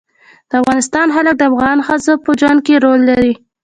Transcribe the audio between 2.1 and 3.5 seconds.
په ژوند کې رول لري.